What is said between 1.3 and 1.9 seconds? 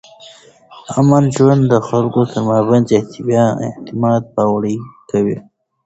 ژوند د